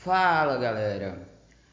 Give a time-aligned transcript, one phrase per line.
[0.00, 1.28] Fala galera!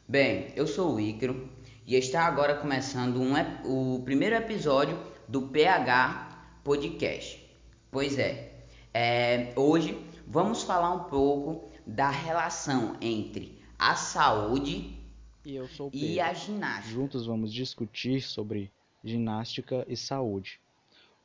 [0.05, 1.49] Bem, eu sou o Ícaro
[1.85, 7.41] e está agora começando um, o primeiro episódio do PH Podcast.
[7.89, 14.99] Pois é, é, hoje vamos falar um pouco da relação entre a saúde
[15.45, 15.57] e,
[15.93, 16.93] e a ginástica.
[16.93, 18.69] Juntos vamos discutir sobre
[19.05, 20.59] ginástica e saúde.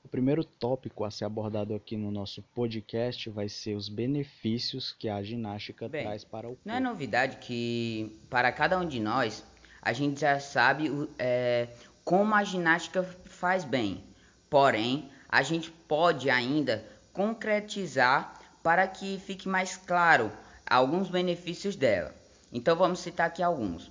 [0.04, 5.08] O primeiro tópico a ser abordado aqui no nosso podcast vai ser os benefícios que
[5.08, 6.62] a ginástica Bem, traz para o corpo.
[6.64, 9.44] Não é novidade que para cada um de nós
[9.80, 11.68] a gente já sabe é,
[12.04, 14.02] como a ginástica faz bem.
[14.50, 20.30] Porém, a gente pode ainda concretizar para que fique mais claro
[20.66, 22.14] alguns benefícios dela.
[22.52, 23.90] Então vamos citar aqui alguns.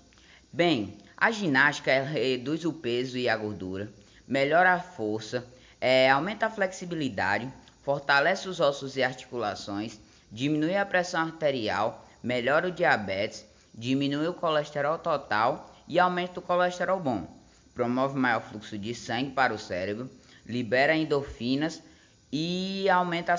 [0.52, 3.92] Bem, a ginástica reduz o peso e a gordura,
[4.28, 5.48] melhora a força,
[5.82, 10.00] é, aumenta a flexibilidade, fortalece os ossos e articulações,
[10.32, 17.00] diminui a pressão arterial, melhora o diabetes, diminui o colesterol total e aumenta o colesterol
[17.00, 17.28] bom.
[17.74, 20.10] Promove maior fluxo de sangue para o cérebro,
[20.46, 21.82] libera endorfinas
[22.32, 23.36] e aumenta,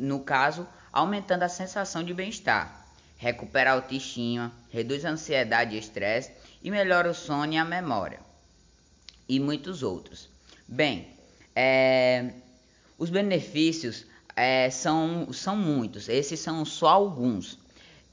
[0.00, 2.86] no caso, aumentando a sensação de bem-estar.
[3.18, 8.18] Recupera a autoestima, reduz a ansiedade e estresse e melhora o sono e a memória.
[9.28, 10.28] E muitos outros.
[10.66, 11.08] Bem,
[11.54, 12.32] é,
[12.98, 17.58] os benefícios é, são, são muitos, esses são só alguns.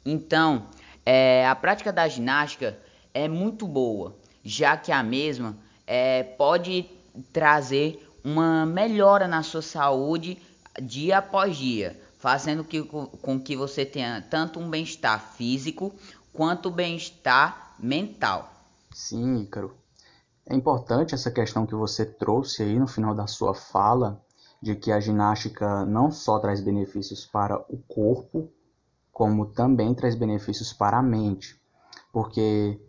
[0.06, 0.68] Então,
[1.06, 2.78] é, a prática da ginástica
[3.14, 6.86] é muito boa, já que a mesma é, pode
[7.34, 10.38] trazer uma melhora na sua saúde
[10.82, 15.94] dia após dia, fazendo que, com que você tenha tanto um bem-estar físico
[16.34, 18.54] quanto bem-estar mental.
[18.94, 19.76] Sim, Ícaro.
[20.50, 24.20] É importante essa questão que você trouxe aí no final da sua fala,
[24.60, 28.52] de que a ginástica não só traz benefícios para o corpo,
[29.12, 31.62] como também traz benefícios para a mente.
[32.12, 32.82] Porque,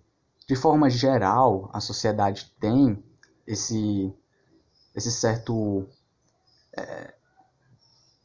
[0.49, 3.05] de forma geral, a sociedade tem
[3.47, 4.11] esse,
[4.97, 5.87] esse certo.
[6.75, 7.15] É,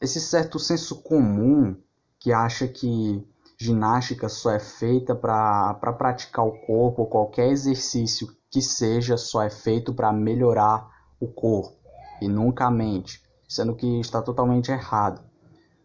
[0.00, 1.76] esse certo senso comum
[2.18, 3.22] que acha que
[3.58, 9.50] ginástica só é feita para pra praticar o corpo qualquer exercício que seja só é
[9.50, 10.88] feito para melhorar
[11.20, 11.76] o corpo
[12.22, 15.20] e nunca a mente, sendo que está totalmente errado,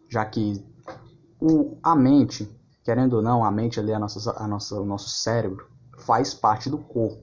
[0.07, 0.65] já que
[1.37, 2.49] o, a mente,
[2.81, 5.67] querendo ou não, a mente ali, a nossa, a nossa, o nosso cérebro,
[5.97, 7.21] faz parte do corpo.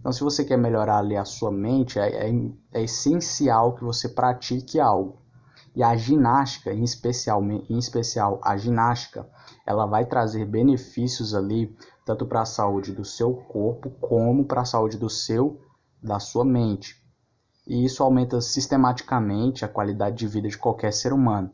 [0.00, 4.06] Então, se você quer melhorar ali a sua mente, é, é, é essencial que você
[4.06, 5.19] pratique algo.
[5.74, 9.28] E a ginástica, em especial, em especial a ginástica,
[9.64, 14.64] ela vai trazer benefícios ali tanto para a saúde do seu corpo como para a
[14.64, 15.60] saúde do seu
[16.02, 16.96] da sua mente.
[17.66, 21.52] E isso aumenta sistematicamente a qualidade de vida de qualquer ser humano.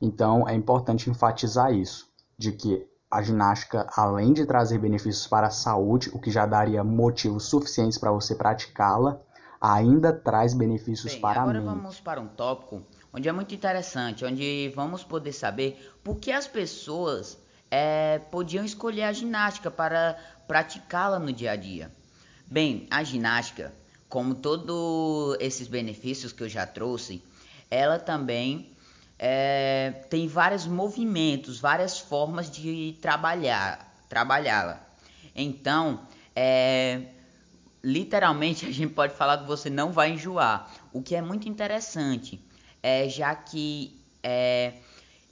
[0.00, 2.06] Então é importante enfatizar isso,
[2.38, 6.82] de que a ginástica, além de trazer benefícios para a saúde, o que já daria
[6.82, 9.20] motivos suficientes para você praticá-la,
[9.60, 11.58] ainda traz benefícios Bem, para a mente.
[11.58, 12.82] Agora vamos para um tópico
[13.14, 17.38] onde é muito interessante, onde vamos poder saber por que as pessoas
[17.70, 21.92] é, podiam escolher a ginástica para praticá-la no dia a dia.
[22.44, 23.72] Bem, a ginástica,
[24.08, 27.22] como todos esses benefícios que eu já trouxe,
[27.70, 28.68] ela também
[29.16, 34.84] é, tem vários movimentos, várias formas de trabalhar, trabalhá-la.
[35.36, 36.00] Então,
[36.34, 37.02] é,
[37.82, 42.42] literalmente a gente pode falar que você não vai enjoar, o que é muito interessante,
[42.84, 44.74] é, já que é,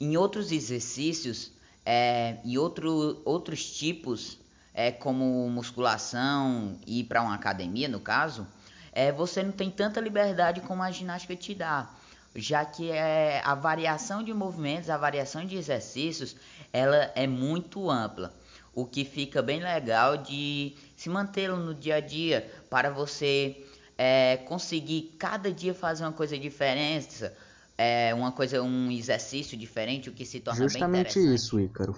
[0.00, 1.52] em outros exercícios
[1.84, 4.38] é, e outro, outros tipos,
[4.72, 8.46] é, como musculação e para uma academia, no caso,
[8.90, 11.90] é, você não tem tanta liberdade como a ginástica te dá,
[12.34, 16.34] já que é, a variação de movimentos, a variação de exercícios,
[16.72, 18.34] ela é muito ampla,
[18.74, 23.62] o que fica bem legal de se mantê-lo no dia a dia para você
[23.96, 27.30] é, conseguir cada dia fazer uma coisa diferente,
[27.76, 31.96] é uma coisa, um exercício diferente, o que se torna Justamente bem isso, Ícaro.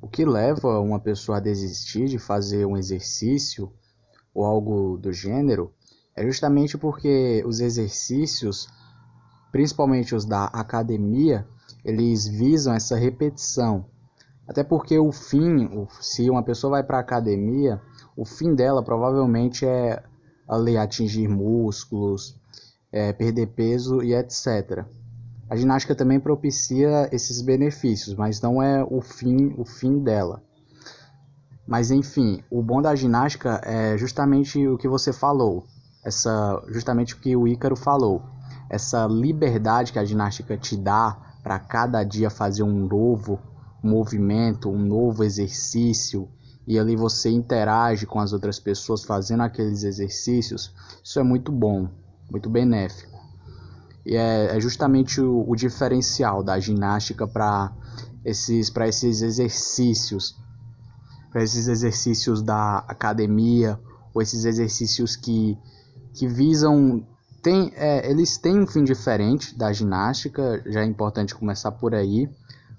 [0.00, 3.72] O que leva uma pessoa a desistir de fazer um exercício
[4.32, 5.72] ou algo do gênero
[6.14, 8.68] é justamente porque os exercícios,
[9.50, 11.46] principalmente os da academia,
[11.84, 13.86] eles visam essa repetição.
[14.46, 17.80] Até porque o fim, se uma pessoa vai para a academia,
[18.16, 20.02] o fim dela provavelmente é
[20.48, 22.34] ali atingir músculos,
[22.90, 24.84] é, perder peso e etc.
[25.50, 30.42] A ginástica também propicia esses benefícios, mas não é o fim, o fim dela.
[31.66, 35.66] Mas enfim, o bom da ginástica é justamente o que você falou,
[36.02, 38.22] essa justamente o que o Ícaro falou,
[38.70, 43.38] essa liberdade que a ginástica te dá para cada dia fazer um novo,
[43.82, 46.28] movimento, um novo exercício,
[46.68, 50.70] e ali você interage com as outras pessoas fazendo aqueles exercícios,
[51.02, 51.88] isso é muito bom,
[52.30, 53.18] muito benéfico.
[54.04, 57.72] E é, é justamente o, o diferencial da ginástica para
[58.22, 60.36] esses, esses exercícios,
[61.30, 63.80] para esses exercícios da academia,
[64.12, 65.56] ou esses exercícios que,
[66.12, 67.02] que visam.
[67.42, 72.28] Tem, é, eles têm um fim diferente da ginástica, já é importante começar por aí,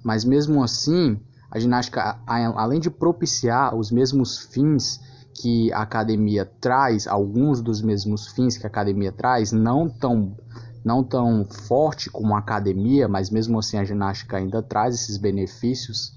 [0.03, 1.19] mas mesmo assim,
[1.51, 4.99] a ginástica, além de propiciar os mesmos fins
[5.33, 10.35] que a academia traz, alguns dos mesmos fins que a academia traz, não tão,
[10.83, 16.13] não tão forte como a academia, mas mesmo assim a ginástica ainda traz esses benefícios.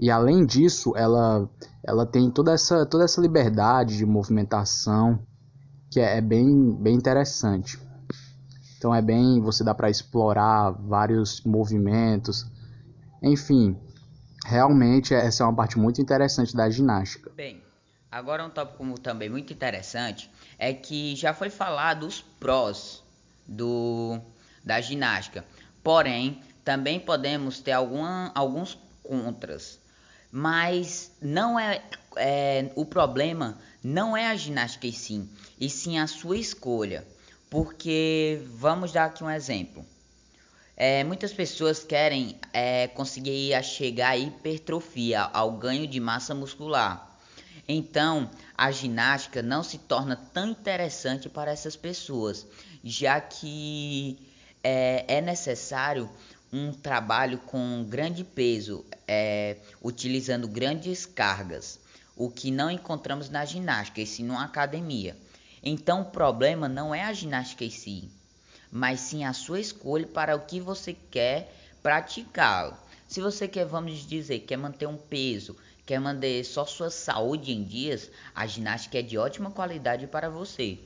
[0.00, 1.48] E além disso, ela,
[1.84, 5.20] ela tem toda essa, toda essa liberdade de movimentação
[5.90, 7.78] que é, é bem, bem interessante.
[8.78, 12.50] Então é bem, você dá para explorar vários movimentos.
[13.22, 13.76] Enfim,
[14.44, 17.30] realmente essa é uma parte muito interessante da ginástica.
[17.34, 17.62] Bem,
[18.10, 23.02] agora um tópico também muito interessante é que já foi falado os prós
[23.46, 24.20] do
[24.64, 25.44] da ginástica.
[25.82, 29.80] Porém, também podemos ter alguma, alguns contras.
[30.30, 31.82] Mas não é,
[32.16, 35.28] é o problema não é a ginástica em si,
[35.58, 37.06] e sim a sua escolha.
[37.50, 39.84] Porque vamos dar aqui um exemplo.
[40.76, 47.10] É, muitas pessoas querem é, conseguir chegar à hipertrofia, ao ganho de massa muscular.
[47.68, 52.46] Então, a ginástica não se torna tão interessante para essas pessoas,
[52.82, 54.18] já que
[54.64, 56.10] é, é necessário
[56.52, 61.78] um trabalho com grande peso, é, utilizando grandes cargas,
[62.16, 65.16] o que não encontramos na ginástica, e sim numa academia.
[65.62, 68.10] Então, o problema não é a ginástica em si,
[68.72, 72.74] mas sim a sua escolha para o que você quer praticá-lo.
[73.06, 75.54] Se você quer, vamos dizer, quer manter um peso,
[75.84, 80.78] quer manter só sua saúde em dias, a ginástica é de ótima qualidade para você.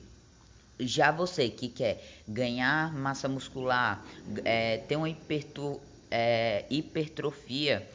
[0.81, 4.05] Já você que quer ganhar massa muscular,
[4.45, 5.81] é, ter uma hiperto,
[6.11, 7.89] é, hipertrofia,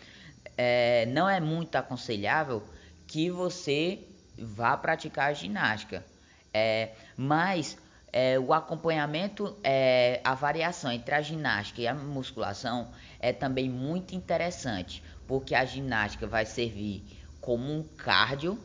[0.58, 2.64] é, não é muito aconselhável
[3.06, 4.00] que você
[4.38, 6.06] vá praticar a ginástica.
[6.54, 7.78] É, mas
[8.12, 14.14] é, o acompanhamento, é, a variação entre a ginástica e a musculação é também muito
[14.16, 17.04] interessante, porque a ginástica vai servir
[17.40, 18.60] como um cardio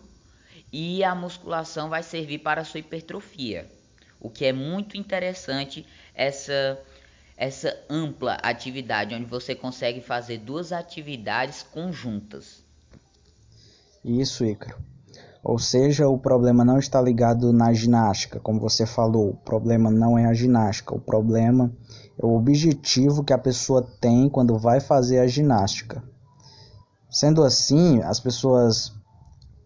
[0.72, 3.70] e a musculação vai servir para a sua hipertrofia.
[4.18, 6.78] O que é muito interessante essa
[7.36, 12.64] essa ampla atividade onde você consegue fazer duas atividades conjuntas.
[14.02, 14.78] Isso, Ícaro.
[15.48, 19.28] Ou seja, o problema não está ligado na ginástica, como você falou.
[19.30, 21.72] O problema não é a ginástica, o problema
[22.20, 26.02] é o objetivo que a pessoa tem quando vai fazer a ginástica.
[27.08, 28.92] Sendo assim, as pessoas,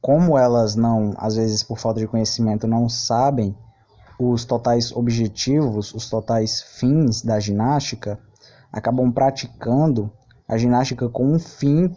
[0.02, 3.56] como elas não, às vezes por falta de conhecimento, não sabem
[4.18, 8.20] os totais objetivos, os totais fins da ginástica,
[8.70, 10.12] acabam praticando
[10.46, 11.90] a ginástica com um fim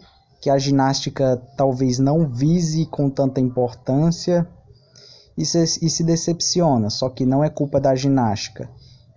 [0.44, 4.46] que a ginástica talvez não vise com tanta importância
[5.38, 6.90] e se, e se decepciona.
[6.90, 8.68] Só que não é culpa da ginástica.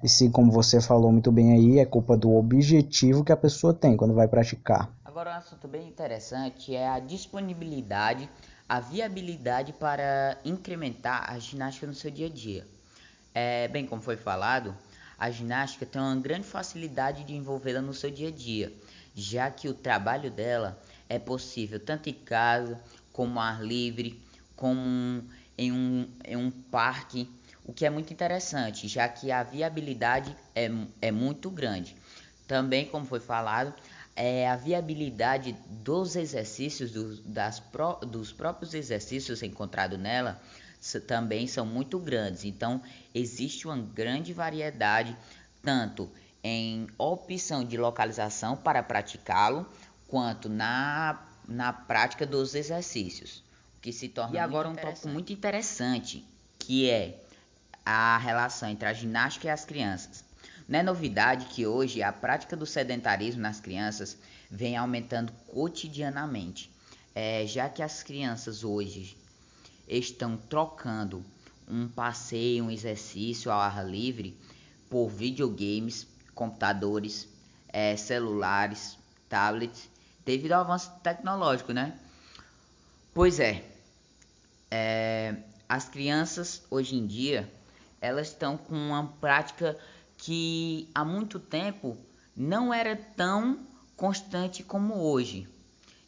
[0.02, 3.74] E sim, como você falou muito bem aí, é culpa do objetivo que a pessoa
[3.74, 4.90] tem quando vai praticar.
[5.04, 8.30] Agora, um assunto bem interessante é a disponibilidade,
[8.70, 12.66] a viabilidade para incrementar a ginástica no seu dia a dia.
[13.36, 14.74] É, bem, como foi falado,
[15.20, 18.72] a ginástica tem uma grande facilidade de envolvê-la no seu dia a dia,
[19.14, 22.80] já que o trabalho dela é possível tanto em casa,
[23.12, 24.22] como ar livre,
[24.56, 25.24] como
[25.58, 27.30] em um, em um parque,
[27.66, 30.70] o que é muito interessante, já que a viabilidade é,
[31.02, 31.96] é muito grande.
[32.48, 33.74] Também, como foi falado,
[34.16, 40.42] é a viabilidade dos exercícios, do, das pro, dos próprios exercícios encontrados nela,
[41.08, 42.46] também são muito grandes.
[42.46, 42.82] Então,
[43.14, 45.16] existe uma grande variedade,
[45.62, 46.10] tanto
[46.44, 49.68] em opção de localização para praticá-lo,
[50.08, 53.44] quanto na, na prática dos exercícios,
[53.82, 56.26] que se torna E agora um tópico muito interessante,
[56.58, 57.24] que é
[57.86, 60.24] a relação entre a ginástica e as crianças.
[60.68, 64.18] Não é novidade que hoje a prática do sedentarismo nas crianças
[64.50, 66.70] vem aumentando cotidianamente,
[67.16, 69.18] é, já que as crianças hoje
[69.88, 71.24] estão trocando
[71.68, 74.38] um passeio, um exercício ao ar livre
[74.90, 77.28] por videogames, computadores,
[77.70, 78.98] é, celulares,
[79.30, 79.90] tablets
[80.28, 81.98] devido ao avanço tecnológico, né?
[83.14, 83.64] Pois é,
[84.70, 85.38] é,
[85.70, 87.50] as crianças hoje em dia
[88.02, 89.78] elas estão com uma prática
[90.18, 91.98] que há muito tempo
[92.36, 93.58] não era tão
[93.96, 95.48] constante como hoje.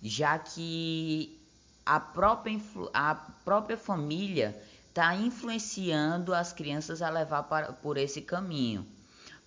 [0.03, 1.37] já que
[1.85, 2.59] a própria,
[2.93, 4.55] a própria família
[4.89, 8.85] está influenciando as crianças a levar para, por esse caminho.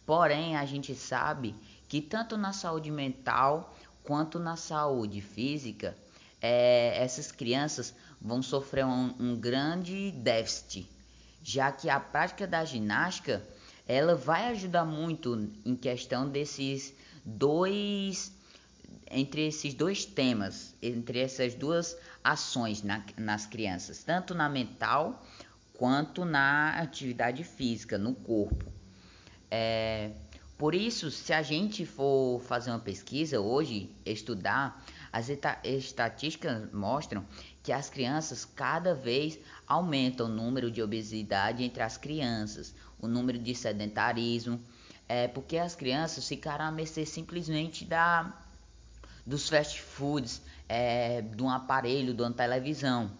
[0.05, 1.55] Porém, a gente sabe
[1.89, 5.97] que tanto na saúde mental quanto na saúde física,
[6.41, 10.89] é, essas crianças vão sofrer um, um grande déficit,
[11.43, 13.43] já que a prática da ginástica
[13.87, 16.95] ela vai ajudar muito em questão desses
[17.25, 18.33] dois
[19.11, 25.23] entre esses dois temas, entre essas duas ações na, nas crianças, tanto na mental
[25.75, 28.65] quanto na atividade física, no corpo.
[29.51, 30.13] É,
[30.59, 35.29] por isso, se a gente for fazer uma pesquisa hoje, estudar, as
[35.65, 37.25] estatísticas mostram
[37.63, 43.39] que as crianças cada vez aumentam o número de obesidade entre as crianças, o número
[43.39, 44.61] de sedentarismo,
[45.09, 48.33] é porque as crianças ficaram a mercê simplesmente da
[49.25, 53.11] dos fast foods, é, de um aparelho, de uma televisão.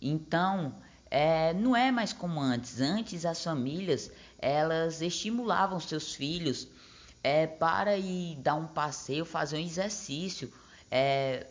[0.00, 0.74] Então,
[1.10, 2.80] é, não é mais como antes.
[2.80, 6.68] Antes as famílias elas estimulavam seus filhos
[7.22, 10.52] é, para ir dar um passeio, fazer um exercício,
[10.90, 11.46] é,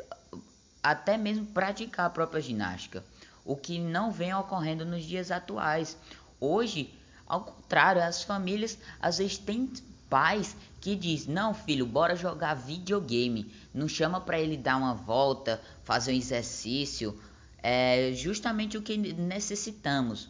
[0.82, 3.04] até mesmo praticar a própria ginástica.
[3.44, 5.98] O que não vem ocorrendo nos dias atuais.
[6.40, 6.94] Hoje,
[7.26, 9.72] ao contrário, as famílias às vezes têm
[10.10, 13.52] pais que diz: "Não, filho, bora jogar videogame".
[13.74, 17.20] Não chama para ele dar uma volta, fazer um exercício,
[17.70, 20.30] é justamente o que necessitamos.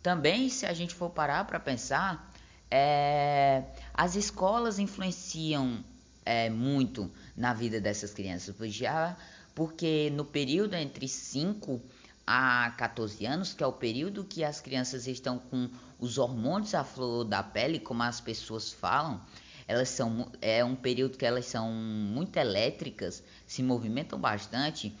[0.00, 2.32] Também, se a gente for parar para pensar,
[2.70, 5.84] é, as escolas influenciam
[6.24, 9.16] é, muito na vida dessas crianças, já
[9.52, 11.82] porque no período entre 5
[12.24, 16.84] a 14 anos, que é o período que as crianças estão com os hormônios à
[16.84, 19.20] flor da pele, como as pessoas falam,
[19.66, 24.96] elas são é um período que elas são muito elétricas, se movimentam bastante.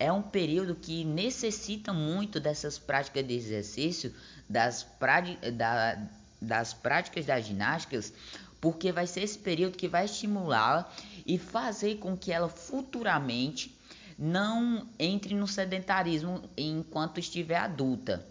[0.00, 4.14] É um período que necessita muito dessas práticas de exercício,
[4.48, 4.86] das,
[5.52, 6.02] da,
[6.40, 8.10] das práticas das ginásticas,
[8.62, 10.90] porque vai ser esse período que vai estimulá-la
[11.26, 13.78] e fazer com que ela futuramente
[14.18, 18.26] não entre no sedentarismo enquanto estiver adulta.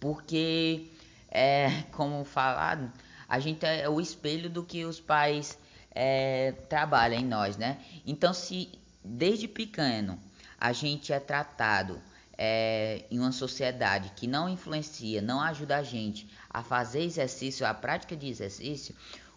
[0.00, 0.86] Porque,
[1.30, 2.90] é, como falado,
[3.28, 5.58] a gente é o espelho do que os pais
[5.90, 7.78] é, trabalham em nós, né?
[8.06, 8.70] Então, se
[9.04, 10.18] desde pequeno
[10.58, 12.00] a gente é tratado
[12.38, 17.72] é, em uma sociedade que não influencia, não ajuda a gente a fazer exercício, a
[17.72, 18.94] prática de exercício,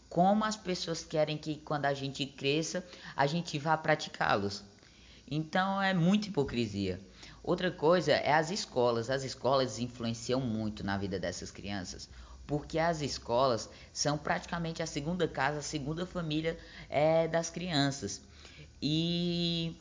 [0.09, 2.85] como as pessoas querem que quando a gente cresça,
[3.15, 4.63] a gente vá praticá-los.
[5.29, 6.99] Então é muita hipocrisia.
[7.43, 9.09] Outra coisa é as escolas.
[9.09, 12.09] As escolas influenciam muito na vida dessas crianças,
[12.47, 16.57] porque as escolas são praticamente a segunda casa, a segunda família
[16.89, 18.21] é, das crianças.
[18.81, 19.75] E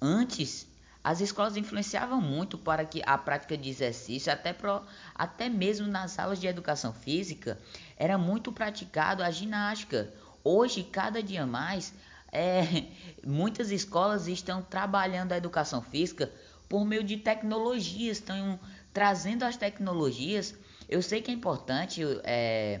[0.00, 0.66] antes
[1.02, 4.82] as escolas influenciavam muito para que a prática de exercício, até, pro,
[5.14, 7.58] até mesmo nas aulas de educação física,
[7.96, 10.12] era muito praticado a ginástica.
[10.44, 11.94] Hoje, cada dia mais,
[12.30, 12.84] é,
[13.26, 16.30] muitas escolas estão trabalhando a educação física
[16.68, 18.60] por meio de tecnologias, estão
[18.92, 20.54] trazendo as tecnologias.
[20.88, 22.80] Eu sei que é importante é,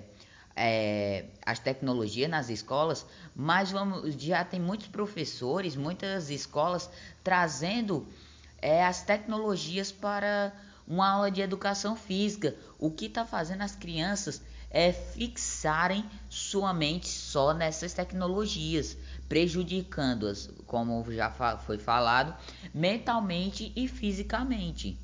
[0.54, 6.90] é, as tecnologias nas escolas, mas vamos, já tem muitos professores, muitas escolas
[7.22, 8.06] trazendo
[8.60, 10.52] é, as tecnologias para
[10.86, 12.54] uma aula de educação física.
[12.78, 18.96] O que está fazendo as crianças é fixarem sua mente só nessas tecnologias
[19.30, 21.30] prejudicando-as, como já
[21.64, 22.34] foi falado,
[22.74, 24.98] mentalmente e fisicamente.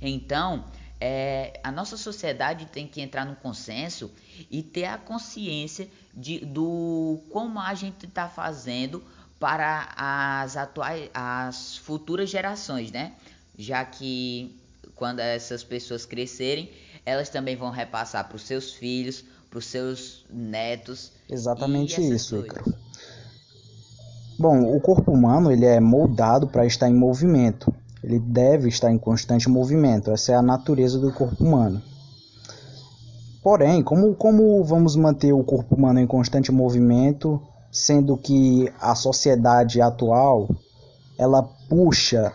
[0.00, 0.64] Então,
[1.00, 4.10] é, a nossa sociedade tem que entrar no consenso
[4.50, 9.02] e ter a consciência de, do como a gente está fazendo
[9.38, 13.12] para as atuais, as futuras gerações, né?
[13.56, 14.56] Já que
[14.96, 16.70] quando essas pessoas crescerem,
[17.06, 21.12] elas também vão repassar para os seus filhos, para os seus netos.
[21.30, 22.74] Exatamente isso, Icaro.
[24.38, 27.74] Bom, o corpo humano ele é moldado para estar em movimento.
[28.02, 30.10] Ele deve estar em constante movimento.
[30.10, 31.82] Essa é a natureza do corpo humano.
[33.42, 37.40] Porém, como, como vamos manter o corpo humano em constante movimento,
[37.70, 40.48] sendo que a sociedade atual
[41.18, 42.32] ela puxa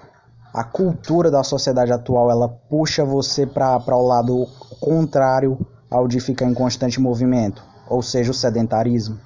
[0.54, 4.48] a cultura da sociedade atual ela puxa você para o lado
[4.80, 5.58] contrário
[5.90, 9.20] ao de ficar em constante movimento, ou seja, o sedentarismo.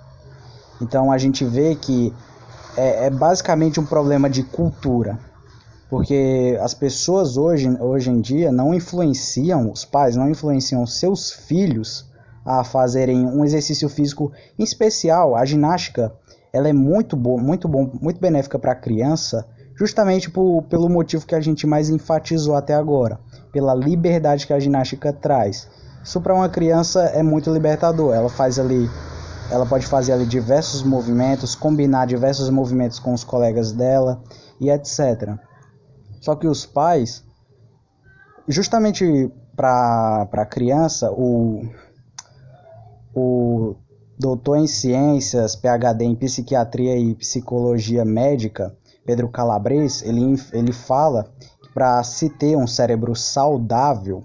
[0.82, 2.13] Então a gente vê que
[2.77, 5.20] é, é basicamente um problema de cultura.
[5.89, 12.06] Porque as pessoas hoje, hoje em dia não influenciam, os pais não influenciam seus filhos
[12.46, 15.36] a fazerem um exercício físico em especial.
[15.36, 16.13] A ginástica
[16.51, 21.25] ela é muito boa, muito bom, muito benéfica para a criança, justamente por, pelo motivo
[21.25, 23.20] que a gente mais enfatizou até agora,
[23.51, 25.67] pela liberdade que a ginástica traz.
[26.03, 28.15] Isso para uma criança é muito libertador.
[28.15, 28.89] Ela faz ali,
[29.51, 34.22] ela pode fazer ali diversos movimentos, combinar diversos movimentos com os colegas dela
[34.60, 35.38] e etc.
[36.22, 37.24] Só que os pais,
[38.48, 41.68] justamente para a criança, o,
[43.14, 43.76] o
[44.18, 51.32] doutor em ciências, PhD em psiquiatria e psicologia médica, Pedro Calabres, ele, ele fala
[51.62, 54.24] que para se ter um cérebro saudável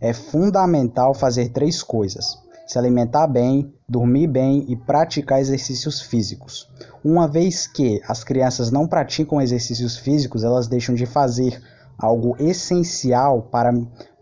[0.00, 2.39] é fundamental fazer três coisas:
[2.70, 6.70] se alimentar bem, dormir bem e praticar exercícios físicos.
[7.04, 11.60] Uma vez que as crianças não praticam exercícios físicos, elas deixam de fazer
[11.98, 13.72] algo essencial para,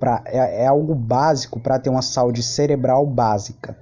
[0.00, 3.76] para é, é algo básico para ter uma saúde cerebral básica.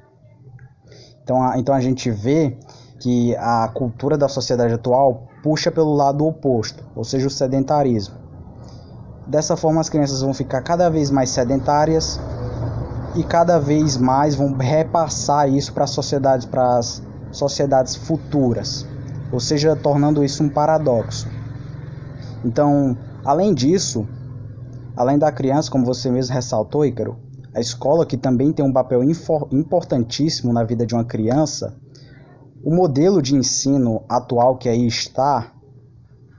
[1.22, 2.58] Então a, então a gente vê
[2.98, 8.16] que a cultura da sociedade atual puxa pelo lado oposto, ou seja, o sedentarismo.
[9.28, 12.18] Dessa forma, as crianças vão ficar cada vez mais sedentárias
[13.16, 18.86] e cada vez mais vão repassar isso para as sociedades, para as sociedades futuras,
[19.32, 21.28] ou seja, tornando isso um paradoxo.
[22.44, 22.96] Então,
[23.26, 24.06] Além disso,
[24.96, 27.16] além da criança, como você mesmo ressaltou, Ícaro,
[27.52, 29.02] a escola, que também tem um papel
[29.50, 31.76] importantíssimo na vida de uma criança,
[32.62, 35.52] o modelo de ensino atual que aí está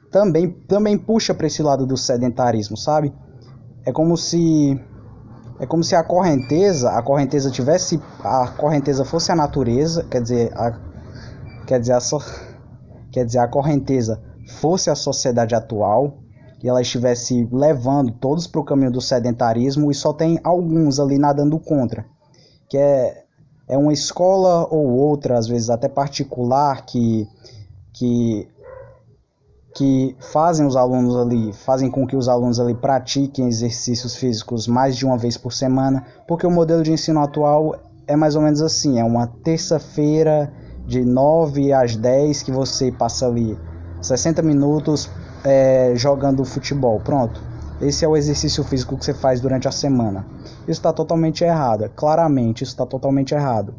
[0.10, 3.13] também, também puxa para esse lado do sedentarismo, sabe?
[3.86, 4.79] É como se
[5.60, 10.54] é como se a correnteza, a correnteza tivesse a correnteza fosse a natureza, quer dizer,
[10.54, 10.80] a,
[11.66, 12.20] quer dizer a so,
[13.12, 14.22] quer dizer a correnteza
[14.60, 16.20] fosse a sociedade atual
[16.60, 21.18] que ela estivesse levando todos para o caminho do sedentarismo e só tem alguns ali
[21.18, 22.06] nadando contra,
[22.68, 23.26] que é,
[23.68, 27.28] é uma escola ou outra, às vezes até particular, que,
[27.94, 28.48] que,
[29.77, 34.97] que fazem os alunos ali, fazem com que os alunos ali pratiquem exercícios físicos mais
[34.97, 37.75] de uma vez por semana, porque o modelo de ensino atual
[38.08, 40.52] é mais ou menos assim, é uma terça-feira
[40.84, 43.56] de 9 às 10 que você passa ali
[44.02, 45.12] 60 minutos
[45.43, 46.99] é, jogando futebol.
[46.99, 47.39] Pronto.
[47.80, 50.25] Esse é o exercício físico que você faz durante a semana.
[50.62, 51.88] Isso está totalmente errado.
[51.95, 53.75] Claramente, isso está totalmente errado.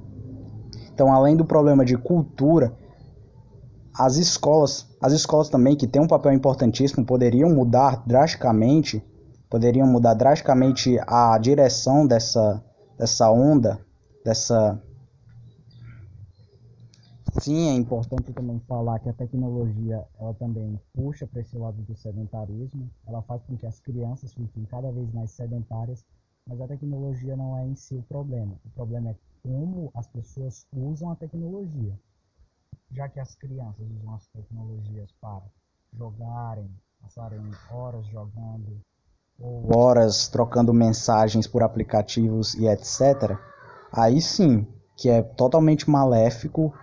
[0.94, 2.72] Então, além do problema de cultura,
[3.98, 9.02] as escolas, as escolas também que têm um papel importantíssimo, poderiam mudar drasticamente,
[9.50, 12.62] poderiam mudar drasticamente a direção dessa,
[12.96, 13.80] dessa onda,
[14.24, 14.80] dessa
[17.40, 21.94] Sim, é importante também falar que a tecnologia ela também puxa para esse lado do
[21.94, 26.04] sedentarismo, ela faz com que as crianças fiquem cada vez mais sedentárias,
[26.46, 28.54] mas a tecnologia não é em si o problema.
[28.64, 31.94] O problema é como as pessoas usam a tecnologia.
[32.90, 35.44] Já que as crianças usam as tecnologias para
[35.92, 36.70] jogarem,
[37.00, 38.80] passarem horas jogando,
[39.38, 43.38] ou horas trocando mensagens por aplicativos e etc.,
[43.92, 46.74] aí sim que é totalmente maléfico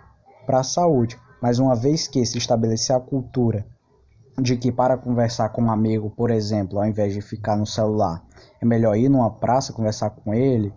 [0.45, 1.19] para a saúde.
[1.41, 3.65] Mas uma vez que se estabelecer a cultura
[4.41, 8.23] de que para conversar com um amigo, por exemplo, ao invés de ficar no celular,
[8.61, 10.73] é melhor ir numa praça conversar com ele,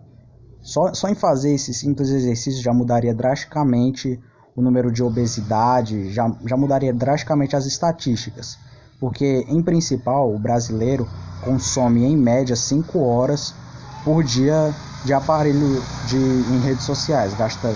[0.61, 4.21] só, só em fazer esse simples exercício já mudaria drasticamente
[4.59, 8.57] o número de obesidade, já, já mudaria drasticamente as estatísticas.
[8.99, 11.07] Porque, em principal, o brasileiro
[11.41, 13.55] consome em média 5 horas
[14.03, 17.73] por dia de aparelho de, em redes sociais, gasta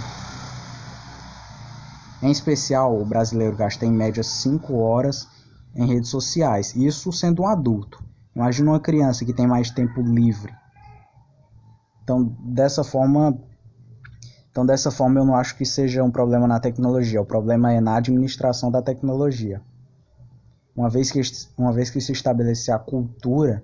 [2.21, 5.27] em especial, o brasileiro gasta em média 5 horas
[5.73, 8.03] em redes sociais, isso sendo um adulto.
[8.35, 10.53] Imagina uma criança que tem mais tempo livre.
[12.03, 13.37] Então, dessa forma,
[14.53, 17.81] então dessa forma eu não acho que seja um problema na tecnologia, o problema é
[17.81, 19.59] na administração da tecnologia.
[20.75, 21.19] Uma vez que
[21.57, 23.63] uma vez que se estabelecer a cultura,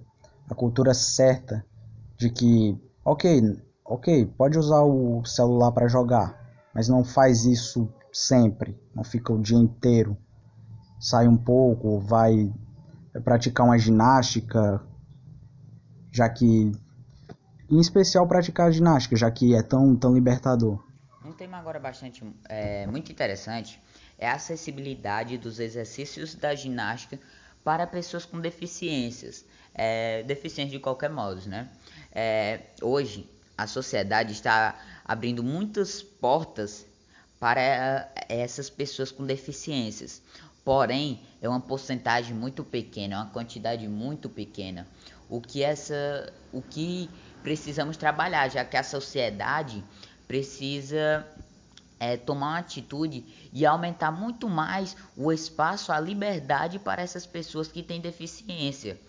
[0.49, 1.63] a cultura certa
[2.17, 2.75] de que,
[3.05, 6.35] OK, OK, pode usar o celular para jogar,
[6.73, 10.17] mas não faz isso sempre, não fica o dia inteiro.
[10.99, 12.51] Sai um pouco, vai
[13.23, 14.81] praticar uma ginástica,
[16.11, 16.71] já que
[17.69, 20.83] em especial praticar ginástica, já que é tão tão libertador.
[21.23, 23.79] Um tema agora bastante é, muito interessante
[24.17, 27.19] é a acessibilidade dos exercícios da ginástica
[27.63, 31.69] para pessoas com deficiências, é, deficientes de qualquer modo, né?
[32.11, 36.85] É, hoje a sociedade está abrindo muitas portas
[37.39, 40.21] para eh, essas pessoas com deficiências.
[40.63, 44.87] Porém, é uma porcentagem muito pequena, é uma quantidade muito pequena.
[45.29, 47.09] O que essa, o que
[47.43, 49.83] precisamos trabalhar, já que a sociedade
[50.27, 51.25] precisa
[51.99, 57.67] é, tomar uma atitude e aumentar muito mais o espaço, a liberdade para essas pessoas
[57.67, 58.99] que têm deficiência.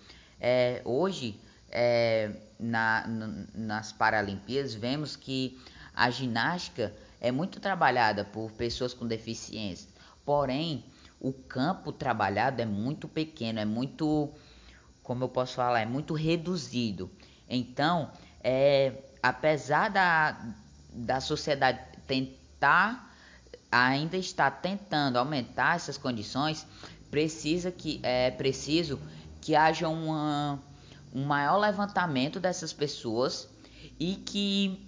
[0.40, 1.38] É, hoje,
[1.70, 3.06] é, na,
[3.54, 5.60] nas Paralimpíadas, vemos que
[5.94, 9.88] a ginástica é muito trabalhada por pessoas com deficiência,
[10.24, 10.82] porém,
[11.20, 14.30] o campo trabalhado é muito pequeno, é muito,
[15.02, 17.10] como eu posso falar, é muito reduzido.
[17.50, 20.54] Então, é, apesar da,
[20.92, 23.12] da sociedade tentar,
[23.70, 26.66] ainda está tentando aumentar essas condições,
[27.10, 29.00] precisa que é preciso
[29.40, 30.62] que haja uma,
[31.12, 33.48] um maior levantamento dessas pessoas
[33.98, 34.86] e que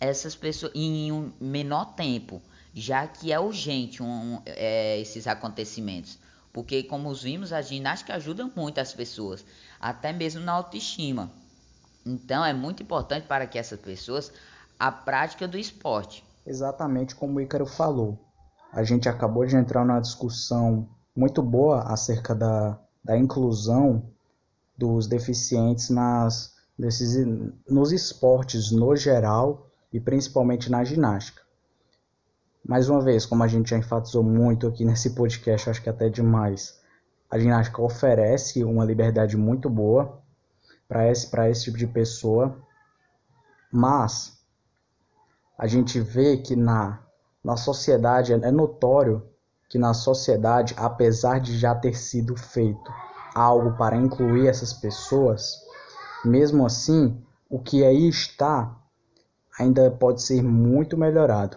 [0.00, 2.42] essas pessoas em um menor tempo,
[2.74, 6.18] já que é urgente um, é, esses acontecimentos.
[6.52, 9.44] Porque, como vimos, a ginástica ajuda muito as pessoas,
[9.78, 11.30] até mesmo na autoestima.
[12.06, 14.32] Então, é muito importante para que essas pessoas
[14.78, 16.24] a prática do esporte.
[16.46, 18.16] Exatamente como o Ícaro falou.
[18.72, 24.10] A gente acabou de entrar numa discussão muito boa acerca da, da inclusão
[24.78, 27.26] dos deficientes nas, desses,
[27.68, 31.42] nos esportes no geral e principalmente na ginástica.
[32.64, 36.08] Mais uma vez, como a gente já enfatizou muito aqui nesse podcast, acho que até
[36.08, 36.78] demais,
[37.30, 40.22] a ginástica oferece uma liberdade muito boa
[40.88, 42.56] para esse, esse tipo de pessoa,
[43.72, 44.38] mas
[45.58, 47.00] a gente vê que na,
[47.42, 49.26] na sociedade, é notório
[49.68, 52.92] que na sociedade, apesar de já ter sido feito
[53.34, 55.56] algo para incluir essas pessoas,
[56.24, 58.76] mesmo assim, o que aí está
[59.58, 61.56] ainda pode ser muito melhorado.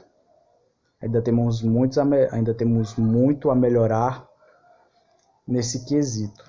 [1.02, 4.28] Ainda temos, muitos ainda temos muito a melhorar
[5.48, 6.49] nesse quesito.